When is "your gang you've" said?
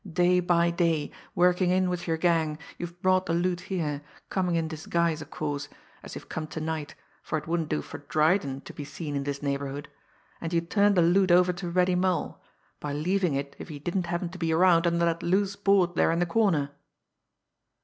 2.07-2.99